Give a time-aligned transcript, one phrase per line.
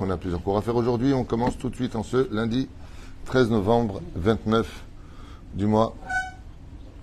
[0.00, 1.14] on a plusieurs cours à faire aujourd'hui.
[1.14, 2.68] On commence tout de suite en ce lundi
[3.26, 4.66] 13 novembre 29
[5.54, 5.94] du mois.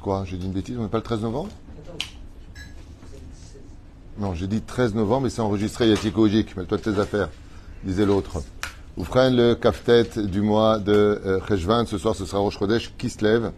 [0.01, 1.49] Quoi J'ai dit une bêtise, on n'est pas le 13 novembre?
[4.19, 7.29] Non, j'ai dit 13 novembre, mais c'est enregistré Yatikojik, mets-toi de tes affaires,
[7.85, 8.43] disait l'autre.
[8.97, 11.85] Vous ferez le kaftet du mois de Cheshvan.
[11.85, 13.53] Ce soir, ce sera Rosh Chodesh qui se lève.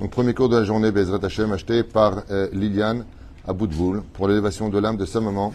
[0.00, 3.06] Donc, premier cours de la journée, Bezrat Hashem, acheté par euh, Liliane
[3.46, 5.54] à Boutboul pour l'élévation de l'âme de sa maman,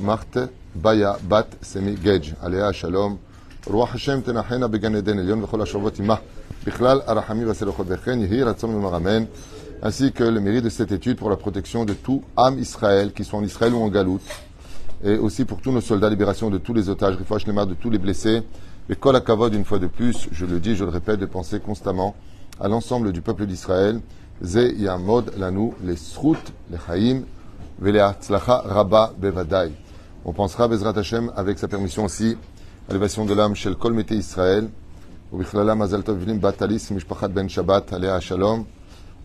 [0.00, 2.34] Marthe Baya Bat Semi Gej.
[2.42, 3.16] Aléa Shalom.
[3.66, 6.14] רוח השם תנחנה בגן עדן עליון וכל השוכבות עמה
[6.66, 9.24] בכלל הרחמים והסלחות וכן יהי רצון ומרמן
[9.82, 13.24] ainsi que le mérite de cette étude pour la protection de tout âme Israël, qui
[13.24, 14.22] soit en Israël ou en Galoute,
[15.04, 17.98] et aussi pour tous nos soldats, libération de tous les otages, rifouach de tous les
[17.98, 18.42] blessés,
[18.90, 21.60] et kol akavod une fois de plus, je le dis, je le répète, de penser
[21.60, 22.16] constamment
[22.58, 24.00] à l'ensemble du peuple d'Israël,
[24.42, 26.38] ze yamod lanu les srut,
[26.70, 27.26] les chaim, veleatzlacha rabba bevadai.
[30.24, 32.36] On pensera Bezrat Hashem avec sa permission aussi
[32.88, 34.68] l'élévation de l'âme shel kol mete Israël,
[35.32, 38.64] ובכללה מזל טוב בנים בת טליס משפחת בן שבת, עליה השלום.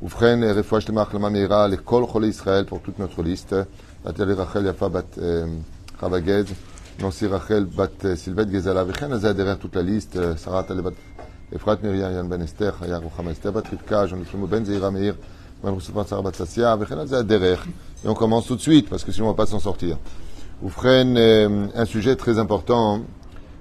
[0.03, 3.53] ובכן, רפואה שלמה, החלמה מהירה לכל חולי ישראל, pour toute notre liste.
[4.05, 5.17] נטלי רחל יפה בת
[5.99, 6.45] חווה גז,
[6.99, 10.93] נוסי רחל בת סילבט גזלה, וכן אז זה derrière toute la liste, שרה טלי בת
[11.55, 15.15] אפרת מרים, יאן בן אסתר, חיה רוחמה אסתר בת רבקה, ז'ון שלמה בן זעירה מאיר,
[18.04, 19.96] et on commence tout de suite, parce que sinon on ne va pas s'en sortir.
[20.62, 23.02] Oufren, euh, un sujet très important hein,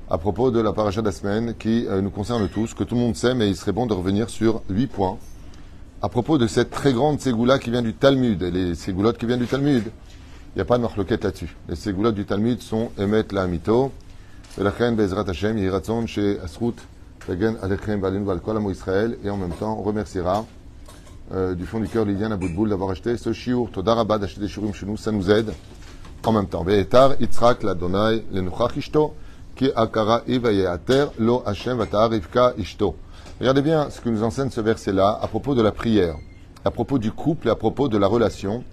[0.10, 2.96] à propos de la paracha de la semaine qui euh, nous concerne tous, que tout
[2.96, 5.18] le monde sait, mais il serait bon de revenir sur huit points
[6.02, 9.40] à propos de cette très grande ségoula qui vient du Talmud, les ségoulottes qui viennent
[9.40, 9.84] du Talmud.
[9.86, 11.56] Il n'y a pas de marloquette là-dessus.
[11.68, 13.92] Les ségoulottes du Talmud sont Emet la Amito,
[14.58, 16.76] Bezrat Hashem, Yiratzon chez Asrut,
[17.28, 18.24] Regen Alechem Balin
[18.70, 20.46] Israël, et en même temps on remerciera
[21.34, 24.74] euh, du fond du cœur Liliane Aboudboul d'avoir acheté ce shiur, Todarabad, d'acheter des shurim
[24.74, 25.54] chez nous, ça nous aide
[26.26, 26.64] en même temps.
[26.64, 29.14] Ve'etar, Yitzhak, la Donai, Lenuchach Ishto,
[29.56, 32.96] Ki Akara Ivayeater, Lo Hashem Rivka Ishto.
[33.40, 36.16] Regardez bien ce que nous enseigne ce verset-là à propos de la prière,
[36.64, 38.64] à propos du couple et à propos de la relation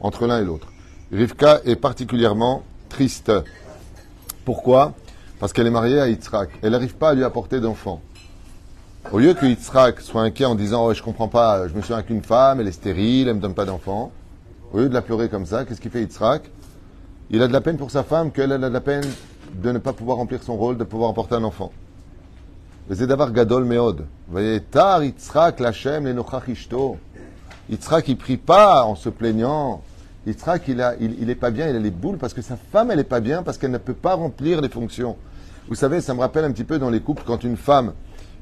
[0.00, 0.68] entre l'un et l'autre.
[1.12, 3.32] Rivka est particulièrement triste.
[4.44, 4.94] Pourquoi?
[5.40, 6.50] Parce qu'elle est mariée à Yitzhak.
[6.62, 8.00] Elle n'arrive pas à lui apporter d'enfant.
[9.10, 12.02] Au lieu que Yitzhak soit inquiet en disant oh, Je comprends pas, je me souviens
[12.02, 14.12] qu'une femme, elle est stérile, elle me donne pas d'enfant.
[14.70, 16.42] Au lieu de la pleurer comme ça, qu'est-ce qu'il fait Yitzhak?
[17.30, 19.04] Il a de la peine pour sa femme qu'elle a de la peine
[19.54, 21.72] de ne pas pouvoir remplir son rôle, de pouvoir emporter un enfant.
[22.92, 24.04] C'est d'abord Gadol Meod.
[24.28, 26.98] Voyez, Tar Yitzhak, Lachem, Lenochach Ishto.
[27.70, 29.80] Yitzhak, il ne prie pas en se plaignant.
[30.26, 33.04] Yitzhak, il, n'est pas bien, il a les boules parce que sa femme, elle est
[33.04, 35.16] pas bien parce qu'elle ne peut pas remplir les fonctions.
[35.68, 37.94] Vous savez, ça me rappelle un petit peu dans les couples quand une femme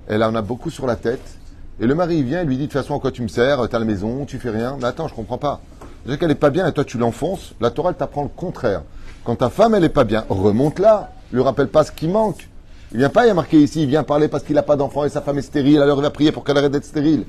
[0.09, 1.39] elle en a beaucoup sur la tête,
[1.79, 3.69] et le mari, il vient et lui dit, de toute façon, quoi tu me sers,
[3.69, 4.79] t'as la maison, tu fais rien.
[4.81, 5.61] Mais attends, je comprends pas.
[6.09, 7.55] C'est qu'elle est pas bien et toi, tu l'enfonces.
[7.61, 8.83] La Torah, elle t'apprend le contraire.
[9.25, 11.11] Quand ta femme, elle est pas bien, remonte-la.
[11.33, 12.49] Lui rappelle pas ce qui manque.
[12.93, 14.77] Il vient pas, il y a marqué ici, il vient parler parce qu'il n'a pas
[14.77, 17.27] d'enfant et sa femme est stérile, alors il va prier pour qu'elle arrête d'être stérile.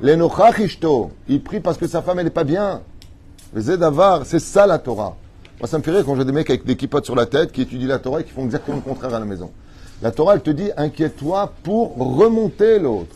[0.00, 2.80] Il prie parce que sa femme elle n'est pas bien.
[3.54, 5.16] C'est ça la Torah.
[5.58, 7.50] Moi ça me fait rire quand j'ai des mecs avec des kippotes sur la tête
[7.52, 9.50] qui étudient la Torah et qui font exactement le contraire à la maison.
[10.02, 13.14] La Torah elle te dit inquiète-toi pour remonter l'autre.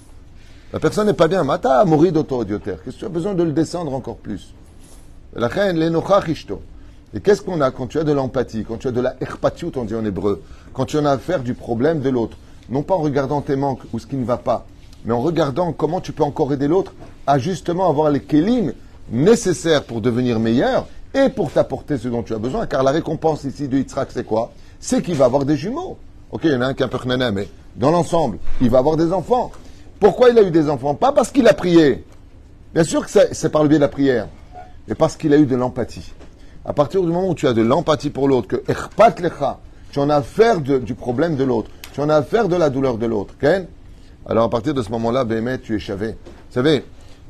[0.73, 2.79] La personne n'est pas bien, mata mourir d'auto-audiotaire.
[2.85, 4.55] Qu'est-ce que tu as besoin de le descendre encore plus?
[5.35, 5.83] La reine.
[7.15, 9.73] Et qu'est-ce qu'on a quand tu as de l'empathie, quand tu as de la erpatiout,
[9.77, 10.43] on dit en hébreu,
[10.73, 12.37] quand tu en as affaire du problème de l'autre,
[12.69, 14.65] non pas en regardant tes manques ou ce qui ne va pas,
[15.05, 16.93] mais en regardant comment tu peux encore aider l'autre
[17.27, 18.73] à justement avoir les kélim
[19.11, 23.43] nécessaires pour devenir meilleur et pour t'apporter ce dont tu as besoin, car la récompense
[23.43, 24.53] ici de Yitzhak, c'est quoi?
[24.79, 25.97] C'est qu'il va avoir des jumeaux.
[26.37, 28.69] Ok, il y en a un qui est un peu renané, mais dans l'ensemble, il
[28.69, 29.53] va avoir des enfants.
[29.99, 30.95] Pourquoi il a eu des enfants?
[30.95, 32.05] Pas parce qu'il a prié.
[32.75, 34.29] Bien sûr que c'est par le biais de la prière,
[34.87, 36.13] mais parce qu'il a eu de l'empathie.
[36.67, 39.61] À partir du moment où tu as de l'empathie pour l'autre, que erpat lecha,
[39.91, 42.99] tu en as affaire du problème de l'autre, tu en as affaire de la douleur
[42.99, 43.65] de l'autre, okay?
[44.27, 46.09] alors à partir de ce moment-là, Bémet, tu es chavé.
[46.09, 46.85] Vous savez,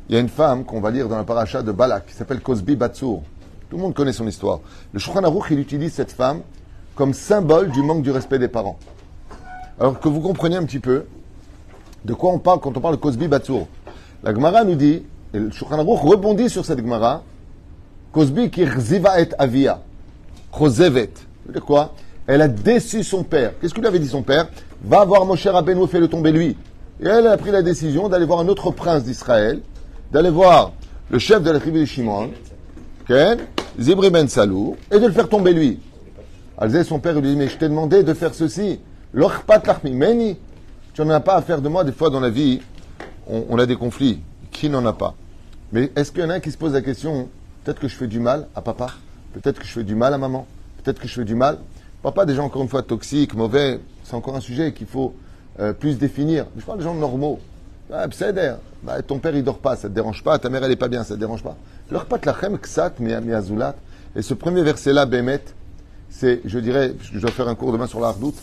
[0.09, 2.41] il y a une femme qu'on va lire dans la paracha de Balak, qui s'appelle
[2.41, 3.23] Cosbi Batsour.
[3.71, 4.59] Tout le monde connaît son histoire.
[4.93, 6.41] Le Shulchan Aruch, il utilise cette femme
[6.97, 8.79] comme symbole du manque du respect des parents.
[9.79, 11.05] Alors que vous compreniez un petit peu
[12.05, 13.69] de quoi on parle quand on parle de Cosbi Batsour.
[14.25, 15.03] La Gemara nous dit,
[15.35, 17.23] et le Shulchan rebondit sur cette Gemara,
[18.13, 19.83] Cosbi qui et avia.
[20.57, 21.11] Chosevet.
[21.15, 21.93] Ça veut dire quoi?
[22.27, 23.53] Elle a déçu son père.
[23.61, 24.49] Qu'est-ce qu'il lui avait dit son père?
[24.83, 26.57] Va voir Moshe Rabbeinu, fais-le tomber lui.
[27.01, 29.61] Et elle a pris la décision d'aller voir un autre prince d'Israël,
[30.13, 30.73] d'aller voir
[31.11, 32.31] le chef de la tribu de Shimon,
[33.79, 35.79] Zibri Ben Salou, et de le faire tomber lui.
[36.59, 38.81] Alzé, son père, lui dit, mais je t'ai demandé de faire ceci.
[39.13, 40.39] L'orpat lachmi, meni.
[40.95, 41.85] Tu n'en as pas à faire de moi.
[41.85, 42.63] Des fois, dans la vie,
[43.27, 44.21] on, a des conflits.
[44.51, 45.15] Qui n'en a pas?
[45.73, 47.29] Mais est-ce qu'il y en a un qui se pose la question,
[47.63, 48.87] peut-être que je fais du mal à papa,
[49.35, 50.47] peut-être que je fais du mal à maman,
[50.83, 51.59] peut-être que je fais du mal?
[52.15, 53.81] Pas des gens, encore une fois, toxiques, mauvais.
[54.05, 55.15] C'est encore un sujet qu'il faut
[55.59, 56.47] euh, plus définir.
[56.57, 57.41] Je parle des gens normaux.
[57.93, 58.07] Ah,
[58.83, 60.39] bah, ton père, il dort pas, ça te dérange pas.
[60.39, 61.57] Ta mère, elle est pas bien, ça te dérange pas.
[61.91, 63.75] Lachem ksat miazulat.
[64.15, 65.43] Et ce premier verset-là, Bémet,
[66.19, 68.37] c'est, je dirais, je dois faire un cours demain sur la hardoute,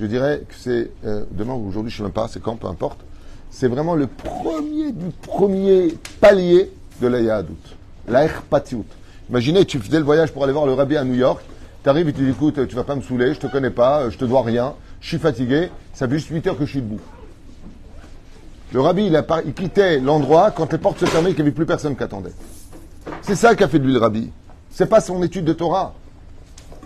[0.00, 2.68] je dirais que c'est, euh, demain ou aujourd'hui, je sais même pas, c'est quand, peu
[2.68, 3.00] importe.
[3.50, 6.70] C'est vraiment le premier du premier palier
[7.00, 7.56] de la yahadout.
[8.06, 8.26] La
[9.28, 11.44] Imaginez, tu faisais le voyage pour aller voir le rabbi à New York.
[11.82, 14.08] Tu arrives et tu dis, écoute, tu vas pas me saouler, je te connais pas,
[14.08, 14.72] je te dois rien,
[15.02, 17.00] je suis fatigué, ça fait juste 8 heures que je suis debout.
[18.72, 19.10] Le rabbi,
[19.44, 22.02] il quittait l'endroit quand les portes se fermaient et qu'il n'y avait plus personne qui
[22.02, 22.32] attendait.
[23.20, 24.30] C'est ça qu'a fait de lui le rabbi.
[24.70, 25.94] C'est pas son étude de Torah.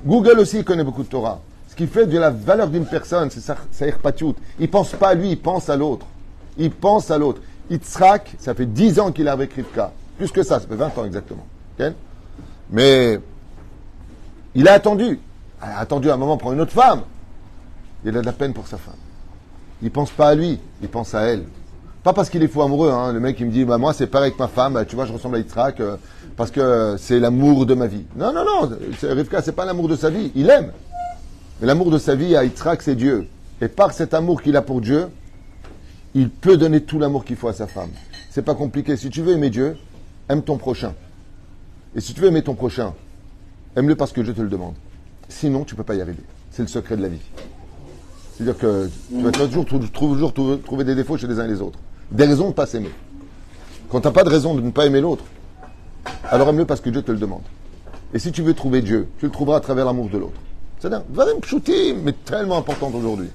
[0.05, 1.41] Google aussi connaît beaucoup de Torah.
[1.69, 3.87] Ce qui fait de la valeur d'une personne, c'est sa, sa
[4.59, 6.07] Il pense pas à lui, il pense à l'autre.
[6.59, 7.41] Il pense à l'autre.
[7.71, 9.93] Yitzhak, ça fait 10 ans qu'il est avec Rivka.
[10.19, 11.47] Plus que ça, ça fait 20 ans exactement.
[12.71, 13.19] Mais
[14.55, 15.19] il a attendu.
[15.63, 17.03] Il a attendu un moment pour une autre femme.
[18.05, 18.95] Il a de la peine pour sa femme.
[19.81, 21.45] Il pense pas à lui, il pense à elle.
[22.03, 22.91] Pas parce qu'il est fou amoureux.
[22.91, 23.13] Hein.
[23.13, 24.85] Le mec, il me dit, bah, moi, c'est pareil avec ma femme.
[24.89, 25.97] Tu vois, je ressemble à Yitzhak euh,
[26.37, 28.05] parce que c'est l'amour de ma vie.
[28.17, 28.71] Non, non, non.
[29.03, 30.33] Rivka, c'est pas l'amour de sa vie.
[30.35, 30.73] Il aime.
[31.61, 33.29] Mais l'amour de sa vie à Yitzhak, c'est Dieu.
[33.61, 35.07] Et par cet amour qu'il a pour Dieu,
[36.15, 37.91] il peut donner tout l'amour qu'il faut à sa femme.
[38.31, 38.97] C'est pas compliqué.
[38.97, 39.77] Si tu veux aimer Dieu,
[40.29, 40.95] aime ton prochain.
[41.95, 42.95] Et si tu veux aimer ton prochain,
[43.77, 44.75] aime-le parce que je te le demande.
[45.29, 46.23] Sinon, tu peux pas y arriver.
[46.51, 47.21] C'est le secret de la vie.
[48.35, 50.33] C'est-à-dire que tu vas toujours,
[50.65, 51.79] trouver des défauts chez les uns et les autres.
[52.13, 52.91] Des raisons de ne pas s'aimer.
[53.91, 55.25] Quand tu n'as pas de raison de ne pas aimer l'autre,
[56.31, 57.43] alors aime-le parce que Dieu te le demande.
[58.15, 60.41] Et si tu veux trouver Dieu, tu le trouveras à travers l'amour de l'autre.
[60.79, 61.03] C'est-à-dire,
[62.03, 63.29] mais tellement important aujourd'hui.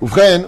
[0.00, 0.46] Oufren,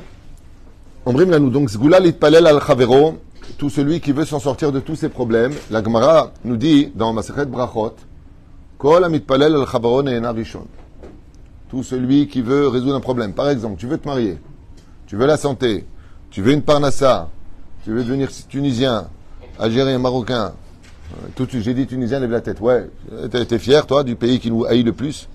[1.06, 1.70] nous donc,
[2.18, 3.18] Palel al Chavero,
[3.58, 7.12] tout celui qui veut s'en sortir de tous ses problèmes, la Gemara nous dit dans
[7.12, 7.96] Masechet Brachot,
[8.78, 10.02] Kol Palel al Chavero.
[11.68, 13.32] Tout celui qui veut résoudre un problème.
[13.32, 14.38] Par exemple, tu veux te marier,
[15.06, 15.84] tu veux la santé,
[16.30, 17.28] tu veux une parnassa,
[17.84, 19.08] tu veux devenir tunisien,
[19.58, 20.52] algérien, marocain?
[21.12, 22.60] Euh, tout de j'ai dit tunisien, lève la tête.
[22.60, 22.88] Ouais,
[23.30, 25.28] t'es fier, toi, du pays qui nous haït le plus?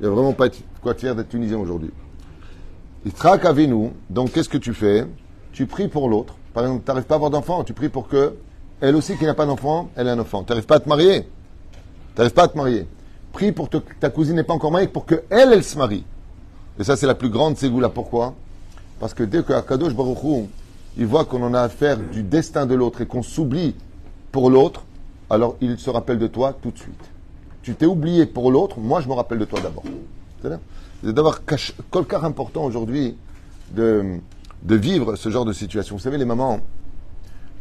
[0.00, 0.48] Il n'y a vraiment pas
[0.80, 1.90] quoi te fier d'être tunisien aujourd'hui.
[3.04, 3.92] Istrak nous.
[4.08, 5.06] Donc, qu'est-ce que tu fais?
[5.52, 6.34] Tu pries pour l'autre.
[6.54, 8.34] Par exemple, tu n'arrives pas à avoir d'enfant, tu pries pour que,
[8.80, 10.42] elle aussi qui n'a pas d'enfant, elle ait un enfant.
[10.42, 11.22] Tu n'arrives pas à te marier.
[11.22, 12.86] Tu n'arrives pas à te marier.
[13.32, 16.04] Prie pour que ta cousine n'est pas encore mariée, pour que elle, elle se marie.
[16.78, 17.90] Et ça, c'est la plus grande ségoula.
[17.90, 18.34] Pourquoi?
[19.00, 20.18] Parce que dès que Akadosh Baruch
[20.96, 23.74] il voit qu'on en a affaire du destin de l'autre et qu'on s'oublie
[24.30, 24.84] pour l'autre,
[25.30, 27.10] alors il se rappelle de toi tout de suite.
[27.62, 29.84] Tu t'es oublié pour l'autre, moi je me rappelle de toi d'abord.
[30.42, 33.16] C'est d'avoir cas important aujourd'hui
[33.72, 34.18] de,
[34.62, 35.96] de vivre ce genre de situation.
[35.96, 36.60] Vous savez, les mamans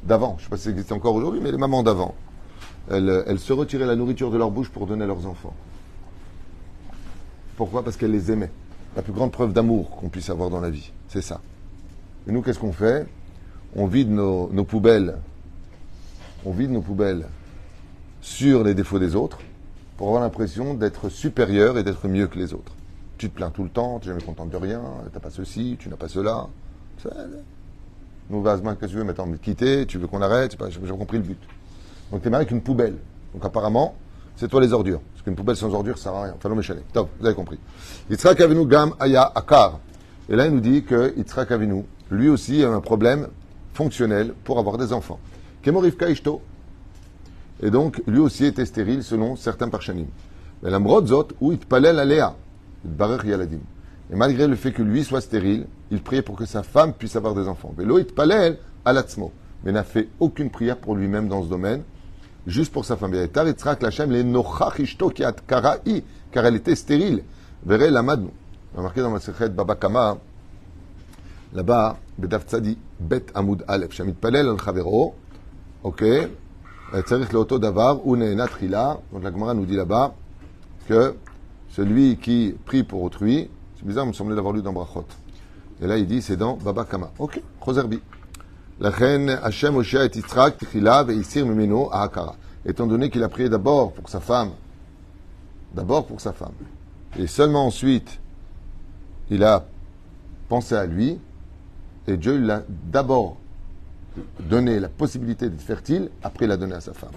[0.03, 2.15] d'avant, je ne sais pas si ça existe encore aujourd'hui, mais les mamans d'avant,
[2.89, 5.53] elles, elles, se retiraient la nourriture de leur bouche pour donner à leurs enfants.
[7.55, 7.83] Pourquoi?
[7.83, 8.51] Parce qu'elles les aimaient.
[8.95, 11.41] La plus grande preuve d'amour qu'on puisse avoir dans la vie, c'est ça.
[12.27, 13.07] Et nous, qu'est-ce qu'on fait?
[13.75, 15.17] On vide nos, poubelles.
[16.45, 17.27] On vide nos poubelles
[18.21, 19.39] sur les défauts des autres
[19.97, 22.73] pour avoir l'impression d'être supérieur et d'être mieux que les autres.
[23.17, 25.29] Tu te plains tout le temps, tu n'es jamais content de rien, tu n'as pas
[25.29, 26.47] ceci, tu n'as pas cela.
[28.29, 31.17] Nous, Vazman, qu'est-ce que tu veux maintenant Me quitter Tu veux qu'on arrête J'ai compris
[31.17, 31.39] le but.
[32.11, 32.95] Donc, tu es marié avec une poubelle.
[33.33, 33.95] Donc, apparemment,
[34.35, 35.01] c'est toi les ordures.
[35.19, 36.33] Parce qu'une poubelle sans ordures, ça sert à rien.
[36.37, 36.61] Enfin, non.
[36.93, 37.59] Top, vous avez compris.
[38.09, 39.81] Yitzhak Avinu Gam Aya Akar.
[40.29, 43.27] Et là, il nous dit que Yitzhak Avinu, lui aussi, a un problème
[43.73, 45.19] fonctionnel pour avoir des enfants.
[45.61, 46.41] Kemorivka Ishto.
[47.61, 50.07] Et donc, lui aussi était stérile selon certains parchanim.
[50.63, 52.33] Mais la mrodzot, où il palel aléa.
[52.85, 57.17] Et malgré le fait que lui soit stérile, il priait pour que sa femme puisse
[57.17, 57.75] avoir des enfants.
[58.15, 59.33] palel alatzmo.
[59.65, 61.83] Mais n'a fait aucune prière pour lui-même dans ce domaine,
[62.47, 63.13] juste pour sa femme.
[66.31, 67.23] car elle était stérile.
[67.65, 68.31] Verrez la madnou.
[68.75, 70.17] Marqué dans ma secrète Baba Kama,
[71.53, 75.15] là-bas, Bedaf Tzadi, Bet Amoud Aleph, Shamit Palel al Chavero,
[75.83, 76.03] ok,
[77.05, 78.99] Tzarich Leoto Davar, Une Trila.
[79.11, 80.13] Donc la Gemara nous dit là-bas
[80.87, 81.15] que
[81.69, 85.05] celui qui prie pour autrui, c'est bizarre, il me semblait l'avoir lu dans Brachot.
[85.81, 87.11] Et là, il dit, c'est dans Baba Kama.
[87.19, 88.01] Ok, Choserbi.
[88.81, 92.37] La reine Hashem Oshia et Yitzhak, Tichilav et Isir Mimeno à Akara.
[92.65, 94.51] Étant donné qu'il a prié d'abord pour sa femme,
[95.73, 96.53] d'abord pour sa femme,
[97.17, 98.19] et seulement ensuite,
[99.29, 99.65] il a
[100.47, 101.19] pensé à lui,
[102.07, 103.35] et Dieu l'a d'abord
[104.39, 107.11] donné la possibilité d'être fertile, après il l'a donné à sa femme.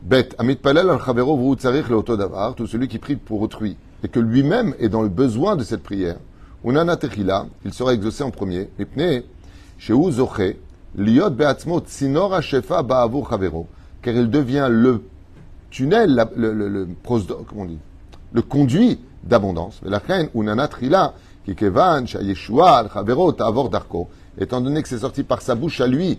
[0.00, 4.74] Bet, Amit Palel al Chavero le tout celui qui prie pour autrui, et que lui-même
[4.78, 6.16] est dans le besoin de cette prière.
[6.64, 8.70] Unana Techila, il sera exaucé en premier.
[9.88, 10.56] Mipne, Sheu
[10.94, 13.66] Liot Beatzmo Tsinor Shefa Ba'avur Chavero,
[14.02, 15.02] car il devient le
[15.70, 16.86] tunnel, le,
[18.42, 19.80] conduit d'abondance.
[19.82, 24.08] Mais la reine, unana trila, qui kevan, shayeshua, chavero, ta'avor darko.
[24.38, 26.18] Étant donné que c'est sorti par sa bouche à lui,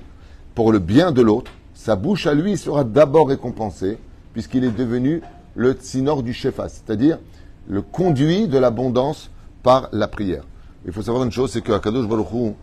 [0.56, 3.98] pour le bien de l'autre, sa bouche à lui sera d'abord récompensée,
[4.34, 5.22] puisqu'il est devenu
[5.56, 7.20] le tsinor du shefas, c'est-à-dire
[7.68, 9.30] le conduit de l'abondance
[9.62, 10.44] par la prière.
[10.86, 12.54] Il faut savoir une chose, c'est que Akadosh Baruch Hu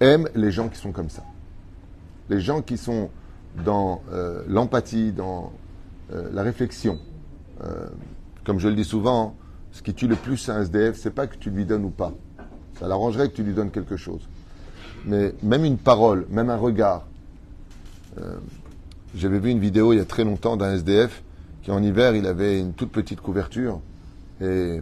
[0.00, 1.22] aime les gens qui sont comme ça.
[2.28, 3.10] Les gens qui sont
[3.64, 5.52] dans euh, l'empathie, dans
[6.12, 6.98] euh, la réflexion.
[7.62, 7.86] Euh,
[8.44, 9.36] comme je le dis souvent,
[9.72, 12.12] ce qui tue le plus un SDF, c'est pas que tu lui donnes ou pas.
[12.78, 14.22] Ça l'arrangerait que tu lui donnes quelque chose.
[15.04, 17.06] Mais même une parole, même un regard.
[19.14, 21.22] J'avais vu une vidéo il y a très longtemps d'un SDF
[21.62, 23.80] qui en hiver, il avait une toute petite couverture
[24.40, 24.80] et,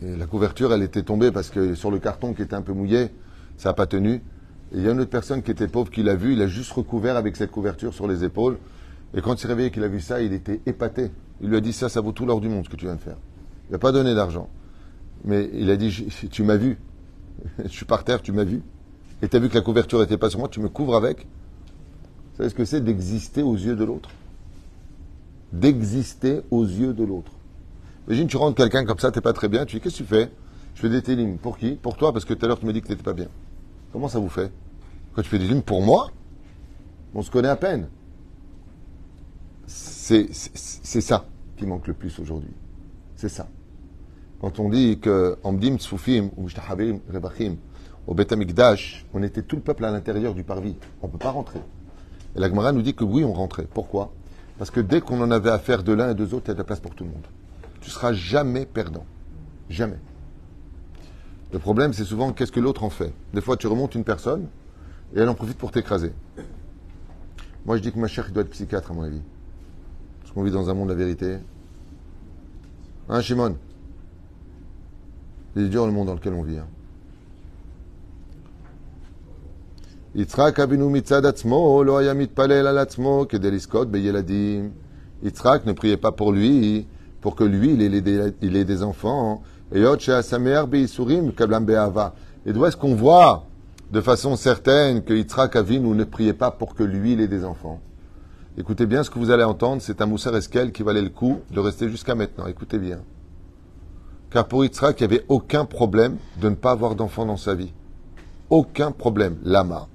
[0.00, 3.08] la couverture, elle était tombée parce que sur le carton qui était un peu mouillé,
[3.56, 4.22] ça n'a pas tenu.
[4.72, 6.46] Et il y a une autre personne qui était pauvre qui l'a vu, il a
[6.46, 8.58] juste recouvert avec cette couverture sur les épaules.
[9.14, 11.10] Et quand il s'est réveillé qu'il a vu ça, il était épaté.
[11.40, 12.94] Il lui a dit ça, ça vaut tout l'or du monde ce que tu viens
[12.94, 13.16] de faire.
[13.68, 14.48] Il n'a pas donné d'argent.
[15.24, 16.78] Mais il a dit, tu m'as vu.
[17.64, 18.62] Je suis par terre, tu m'as vu.
[19.22, 21.22] Et tu as vu que la couverture n'était pas sur moi, tu me couvres avec.
[21.22, 24.10] Vous savez ce que c'est d'exister aux yeux de l'autre?
[25.52, 27.32] D'exister aux yeux de l'autre.
[28.08, 30.08] Imagine, tu rentres quelqu'un comme ça, t'es pas très bien, tu dis, qu'est-ce que tu
[30.08, 30.30] fais?
[30.74, 31.36] Je fais des télim.
[31.36, 31.72] Pour qui?
[31.72, 33.28] Pour toi, parce que tout à l'heure tu m'as dit que t'étais pas bien.
[33.92, 34.50] Comment ça vous fait?
[35.12, 36.10] Quand tu fais des télim pour moi
[37.14, 37.88] On se connaît à peine.
[39.66, 42.52] C'est ça qui manque le plus aujourd'hui.
[43.16, 43.46] C'est ça.
[44.40, 47.56] Quand on dit que Amdim Tzfufim ou Mishtahabim Rebachim
[48.06, 50.76] au Bet Amikdash, on était tout le peuple à l'intérieur du parvis.
[51.02, 51.60] On ne peut pas rentrer.
[52.36, 53.66] Et la Gemara nous dit que oui, on rentrait.
[53.74, 54.12] Pourquoi?
[54.56, 56.54] Parce que dès qu'on en avait affaire de l'un et deux autres, il y a
[56.54, 57.26] de la place pour tout le monde
[57.80, 59.04] tu seras jamais perdant.
[59.68, 59.98] Jamais.
[61.52, 63.12] Le problème, c'est souvent qu'est-ce que l'autre en fait?
[63.32, 64.48] Des fois, tu remontes une personne
[65.14, 66.12] et elle en profite pour t'écraser.
[67.64, 69.22] Moi, je dis que ma chère, il doit être psychiatre, à mon avis.
[70.20, 71.38] Parce qu'on vit dans un monde de la vérité.
[73.08, 73.56] Hein, Shimon?
[75.56, 76.58] Il est dur le monde dans lequel on vit.
[76.58, 76.66] Hein.
[80.14, 80.90] Yitzhak Abinu
[83.86, 84.70] beyeladim.
[85.22, 86.86] Ne priait pas pour lui,
[87.20, 89.42] pour que lui, il ait des, enfants.
[89.72, 90.24] Be'ava.
[92.46, 93.44] Et d'où est-ce qu'on voit
[93.92, 97.44] de façon certaine que Yitzhak Avinu ne priait pas pour que lui, il ait des
[97.44, 97.80] enfants?
[98.56, 101.40] Écoutez bien ce que vous allez entendre, c'est un Moussa Eskel qui valait le coup
[101.50, 102.46] de rester jusqu'à maintenant.
[102.46, 103.00] Écoutez bien.
[104.30, 107.54] Car pour Yitzhak, il n'y avait aucun problème de ne pas avoir d'enfants dans sa
[107.54, 107.72] vie.
[108.50, 109.36] Aucun problème.
[109.44, 109.88] Lama.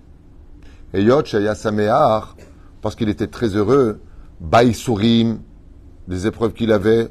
[0.94, 2.36] Et Yot Shaya Sameach,
[2.82, 4.00] parce qu'il était très heureux,
[4.40, 5.40] Baïsourim,
[6.08, 7.10] des épreuves qu'il avait.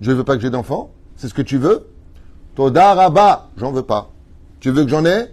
[0.00, 1.86] Je ne veux pas que j'ai d'enfants, c'est ce que tu veux
[2.54, 3.10] Toda
[3.56, 4.10] j'en veux pas.
[4.60, 5.28] Tu veux que j'en ai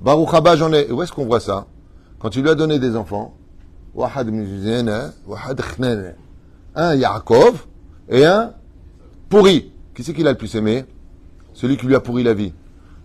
[0.00, 0.88] Baruch Haba, j'en ai.
[0.88, 1.66] Et où est-ce qu'on voit ça?
[2.18, 3.34] Quand tu lui as donné des enfants,
[6.74, 7.66] un Yaakov
[8.08, 8.52] et un
[9.28, 9.72] pourri.
[9.94, 10.86] Qui c'est qu'il a le plus aimé?
[11.52, 12.54] Celui qui lui a pourri la vie.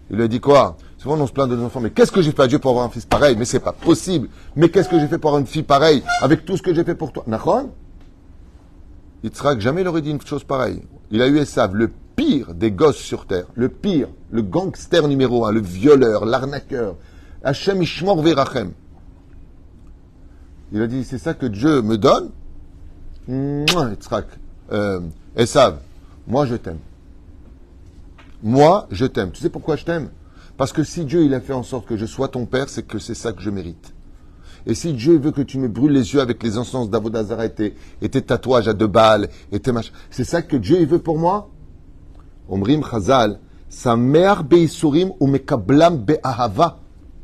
[0.10, 0.78] Il lui a dit quoi?
[1.10, 2.86] On se plaint de nos enfants, mais qu'est-ce que j'ai fait à Dieu pour avoir
[2.86, 3.38] un fils pareil?
[3.38, 4.28] Mais c'est pas possible.
[4.58, 6.04] Mais qu'est-ce que j'ai fait pour avoir une fille pareille?
[6.22, 7.72] Avec tout ce que j'ai fait pour toi Nachon?
[9.24, 10.84] Yitzhak, jamais il aurait dit une chose pareille.
[11.10, 15.46] Il a eu Esav, le pire des gosses sur terre, le pire, le gangster numéro
[15.46, 16.96] un, le violeur, l'arnaqueur.
[17.44, 18.74] Hachem Ishmor Verachem.
[20.74, 22.32] Il a dit, c'est ça que Dieu me donne?
[23.30, 24.26] Yitzhak,
[24.74, 25.00] euh,
[25.38, 25.78] Esav,
[26.28, 26.80] moi je t'aime.
[28.44, 29.32] Moi je t'aime.
[29.32, 30.10] Tu sais pourquoi je t'aime?
[30.58, 32.84] Parce que si Dieu il a fait en sorte que je sois ton père, c'est
[32.84, 33.94] que c'est ça que je mérite.
[34.66, 37.54] Et si Dieu veut que tu me brûles les yeux avec les encens d'Avodazara et
[37.54, 40.88] tes, et tes tatouages à deux balles, et tes machins, c'est ça que Dieu il
[40.88, 41.50] veut pour moi?
[42.50, 46.80] Omrim Chazal, sa mère Beisurim ou Mekablam Be'ahava,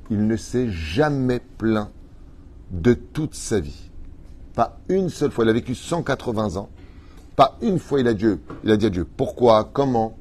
[0.10, 1.90] il ne s'est jamais plaint
[2.72, 3.90] de toute sa vie.
[4.54, 5.46] Pas une seule fois.
[5.46, 6.70] Il a vécu 180 ans.
[7.36, 10.16] Pas une fois il a, Dieu, il a dit à Dieu pourquoi, comment?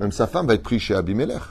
[0.00, 1.42] Même sa femme va être prise chez Abimelech.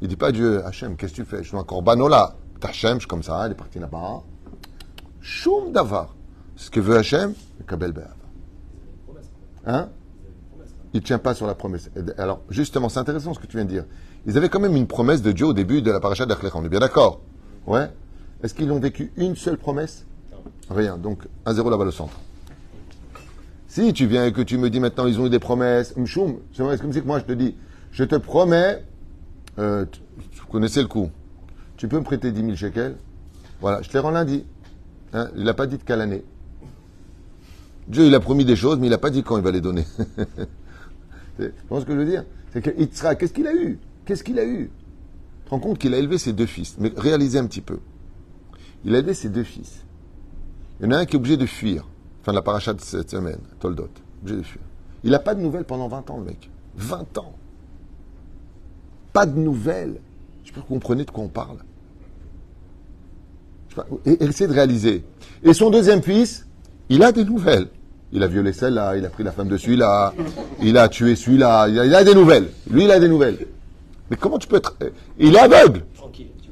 [0.00, 1.42] Il dit pas Dieu, Hachem, qu'est-ce que tu fais?
[1.42, 2.36] Je suis un corbanola.
[2.62, 4.22] Hachem, je suis comme ça, il est parti là-bas.
[5.20, 6.14] Choum davar.
[6.56, 7.34] Ce que veut Hachem,
[7.68, 7.94] le.
[9.66, 9.88] Hein?
[10.94, 11.90] Il ne tient pas sur la promesse.
[12.16, 13.84] Alors, justement, c'est intéressant ce que tu viens de dire.
[14.26, 16.56] Ils avaient quand même une promesse de Dieu au début de la paracha d'Achlecha.
[16.56, 17.20] On est bien d'accord
[17.66, 17.90] Ouais
[18.42, 20.06] Est-ce qu'ils ont vécu une seule promesse?
[20.70, 20.96] Rien.
[20.96, 22.18] Donc, 1-0 là-bas le centre.
[23.68, 26.80] Si tu viens et que tu me dis maintenant ils ont eu des promesses, c'est
[26.80, 27.54] comme si moi je te dis,
[27.92, 28.82] je te promets,
[29.58, 31.10] euh, tu connaissais le coup,
[31.76, 32.96] tu peux me prêter 10 000 shekels
[33.60, 34.44] Voilà, je te les rends lundi.
[35.12, 36.24] Hein, il n'a pas dit de quelle année.
[37.86, 39.60] Dieu, il a promis des choses, mais il n'a pas dit quand il va les
[39.60, 39.84] donner.
[41.38, 42.24] tu vois ce que je veux dire?
[42.52, 43.78] C'est que qu'est-ce qu'il a eu?
[44.04, 44.70] Qu'est-ce qu'il a eu?
[45.42, 46.76] Tu te rends compte qu'il a élevé ses deux fils.
[46.78, 47.78] Mais réalisez un petit peu.
[48.84, 49.84] Il a élevé ses deux fils.
[50.80, 51.86] Il y en a un qui est obligé de fuir.
[52.22, 53.88] Fin de la paracha de cette semaine, Toldot.
[54.22, 54.62] Obligé de fuir.
[55.04, 56.50] Il n'a pas de nouvelles pendant 20 ans, le mec.
[56.76, 57.34] 20 ans.
[59.26, 60.00] De nouvelles.
[60.44, 61.58] Je vous comprenez de quoi on parle.
[64.06, 65.04] Et, essayez de réaliser.
[65.42, 66.46] Et son deuxième fils,
[66.88, 67.68] il a des nouvelles.
[68.12, 70.14] Il a violé celle-là, il a pris la femme de celui-là,
[70.62, 72.48] il a tué celui-là, il a, des nouvelles.
[72.70, 73.46] Lui, il a des nouvelles.
[74.10, 74.76] Mais comment tu peux être...
[75.18, 75.84] Il est aveugle.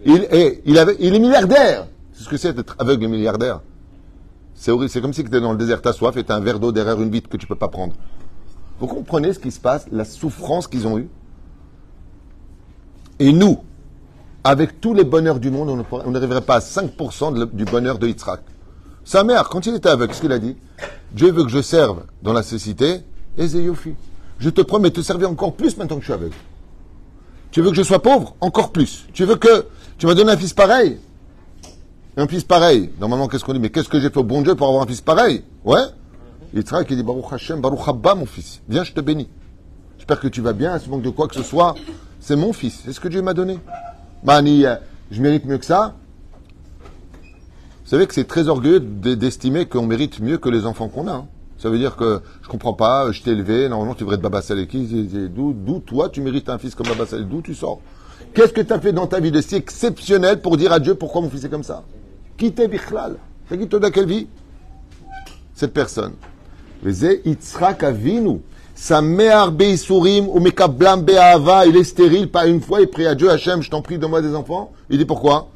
[0.05, 1.87] Il est, il, est milliardaire.
[2.13, 3.61] C'est ce que c'est d'être aveugle et milliardaire.
[4.55, 4.91] C'est horrible.
[4.91, 6.73] C'est comme si tu étais dans le désert, t'as soif et t'as un verre d'eau
[6.73, 7.95] derrière une vitre que tu peux pas prendre.
[8.79, 11.09] Vous comprenez ce qui se passe, la souffrance qu'ils ont eue?
[13.19, 13.59] Et nous,
[14.45, 17.99] avec tous les bonheurs du monde, on n'arriverait pas à 5% de le- du bonheur
[17.99, 18.41] de Yitzhak.
[19.05, 20.57] Sa mère, quand il était aveugle, ce qu'il a dit
[21.13, 23.01] Dieu veut que je serve dans la cécité,
[23.39, 23.95] et Zéyofi.
[24.39, 26.35] Je te promets de te servir encore plus maintenant que je suis aveugle.
[27.51, 28.35] Tu veux que je sois pauvre?
[28.41, 29.07] Encore plus.
[29.15, 29.67] Tu veux que.
[29.99, 30.99] Tu m'as donné un fils pareil?
[32.19, 32.91] Un fils pareil.
[33.01, 33.61] Normalement, qu'est-ce qu'on dit?
[33.61, 35.43] Mais qu'est-ce que j'ai fait au bon Dieu pour avoir un fils pareil?
[35.65, 35.85] Ouais
[36.55, 38.61] Yitzhak, il dit Baruch Hashem, Baruch Abba, mon fils.
[38.69, 39.29] Viens, je te bénis.
[39.99, 41.75] J'espère que tu vas bien, ce manque de quoi que ce soit.
[42.21, 42.83] C'est mon fils.
[42.85, 43.59] C'est ce que Dieu m'a donné.
[44.25, 44.77] Mani, euh,
[45.11, 45.95] je mérite mieux que ça.
[47.85, 51.13] Vous savez que c'est très orgueilleux d'estimer qu'on mérite mieux que les enfants qu'on a.
[51.13, 51.27] hein.
[51.59, 54.43] Ça veut dire que je comprends pas, je t'ai élevé, normalement tu devrais être Baba
[54.43, 54.89] Saleki.
[54.91, 57.81] c'est- c'est- D'où toi tu mérites un fils comme Baba Saleki D'où tu sors?
[58.35, 60.95] Qu'est-ce que tu as fait dans ta vie de si exceptionnel pour dire à Dieu
[60.97, 61.85] pourquoi mon fils est comme ça?
[62.37, 63.17] Qui t'es Bichlal
[63.49, 64.27] T'as qui quelle vie?
[65.55, 66.13] Cette personne.
[66.83, 68.41] Vezé Yitzhak Avinu.
[68.77, 73.15] Sa mère Beisourim ou Mekablam Be'ava, il est stérile, pas une fois, il prie à
[73.15, 74.73] Dieu, Hachem, je t'en prie, donne-moi des enfants.
[74.91, 75.49] Il dit pourquoi?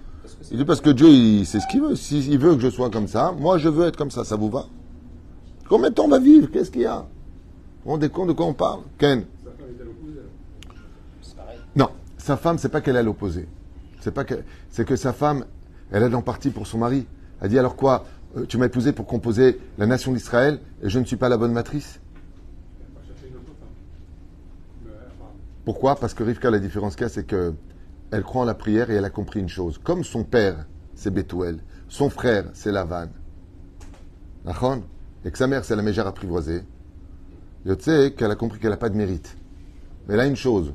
[0.50, 1.94] Il dit parce que Dieu, il sait ce qu'il veut.
[1.96, 4.48] S'il veut que je sois comme ça, moi je veux être comme ça, ça vous
[4.48, 4.64] va?
[5.68, 6.48] Combien de temps on va vivre?
[6.50, 6.96] Qu'est-ce qu'il y a?
[7.00, 7.04] Vous
[7.84, 8.80] vous rendez compte de quoi on parle?
[8.98, 9.24] Ken.
[11.76, 13.46] Non, sa femme, c'est pas qu'elle est à l'opposé.
[14.00, 14.34] C'est pas que,
[14.70, 15.44] c'est que sa femme,
[15.92, 17.06] elle aide en partie pour son mari.
[17.42, 20.98] Elle dit alors quoi Euh, Tu m'as épousé pour composer la nation d'Israël et je
[20.98, 22.00] ne suis pas la bonne matrice?
[25.64, 25.96] Pourquoi?
[25.96, 27.54] Parce que Rivka, la différence qu'il y a, c'est que
[28.10, 29.78] elle croit en la prière et elle a compris une chose.
[29.78, 33.08] Comme son père, c'est Bethuel, son frère, c'est Lavan,
[35.24, 36.62] et que sa mère, c'est la mégère apprivoisée,
[37.66, 39.36] Yotze, qu'elle a compris qu'elle n'a pas de mérite.
[40.08, 40.72] Mais a une chose.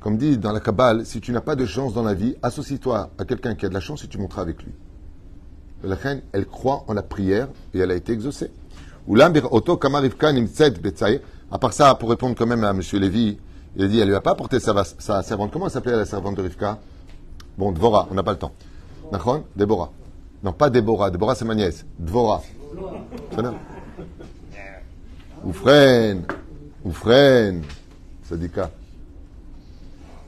[0.00, 3.10] Comme dit dans la Kabbale, si tu n'as pas de chance dans la vie, associe-toi
[3.16, 4.72] à quelqu'un qui a de la chance et tu monteras avec lui.
[5.82, 8.50] La reine, elle croit en la prière et elle a été exaucée.
[11.50, 12.80] À part ça, pour répondre quand même à M.
[12.94, 13.38] Lévy,
[13.76, 15.50] il a dit, elle lui a pas apporté sa, va- sa servante.
[15.52, 16.78] Comment elle s'appelait la servante de Rivka?
[17.58, 18.52] Bon, Dvora, on n'a pas le temps.
[19.12, 19.90] Nachon Déborah.
[20.42, 21.10] Non, pas Déborah.
[21.10, 21.84] Déborah, c'est ma nièce.
[21.98, 22.42] Dvora.
[25.44, 26.22] Oufren.
[26.84, 27.62] Oufren.
[28.22, 28.70] Sadika.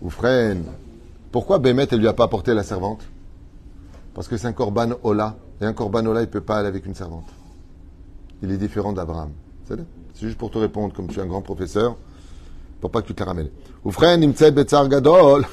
[0.02, 0.64] Oufren.
[1.32, 3.02] Pourquoi Bémet, elle lui a pas apporté la servante?
[4.14, 5.36] Parce que c'est un korban Ola.
[5.60, 7.28] Et un korban Ola, il peut pas aller avec une servante.
[8.42, 9.30] Il est différent d'Abraham.
[9.66, 11.96] C'est juste pour te répondre, comme tu es un grand professeur,
[12.80, 13.50] pour pas que tu te la ramènes.
[13.84, 15.46] Oufren, nimtzet betzar gadol.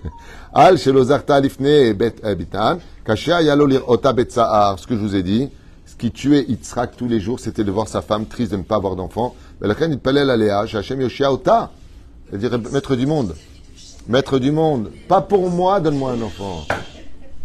[0.52, 2.78] Al shelo zarta lifne bet eh, bitan.
[3.04, 4.78] Kasher yalo lirota betzaar.
[4.78, 5.48] Ce que je vous ai dit,
[5.86, 8.62] ce qui tuait Yitzhak tous les jours, c'était de voir sa femme triste de ne
[8.62, 9.34] pas avoir d'enfant.
[9.60, 11.72] Palait la Léa, Hachem Yoshia Ota.
[12.28, 13.34] C'est-à-dire, maître du monde.
[14.06, 14.92] Maître du monde.
[15.08, 16.64] Pas pour moi, donne-moi un enfant.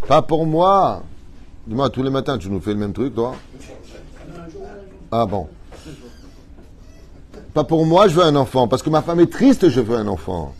[0.08, 1.02] Pas pour moi.
[1.66, 3.36] Dis-moi, tous les matins, tu nous fais le même truc, toi?
[5.12, 5.48] Ah bon.
[7.56, 8.68] Pas pour moi, je veux un enfant.
[8.68, 10.54] Parce que ma femme est triste, je veux un enfant.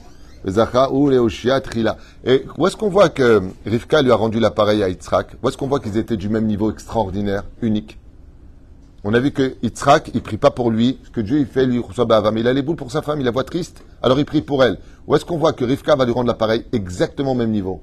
[0.46, 1.12] Ou.
[1.12, 5.36] Et où est-ce qu'on voit que Rivka lui a rendu l'appareil à Yitzhak?
[5.44, 8.00] Où est-ce qu'on voit qu'ils étaient du même niveau extraordinaire, unique?
[9.04, 11.00] On a vu que Yitzhak, il prie pas pour lui.
[11.04, 12.32] Ce que Dieu il fait, lui, reçoit.
[12.32, 13.84] Mais il a les boules pour sa femme, il la voit triste.
[14.02, 14.78] Alors il prie pour elle.
[15.06, 17.82] Où est-ce qu'on voit que Rivka va lui rendre l'appareil exactement au même niveau?